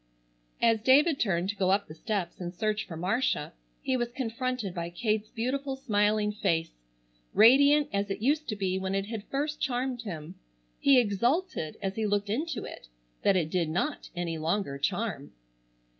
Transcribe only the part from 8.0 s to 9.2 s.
it used to be when it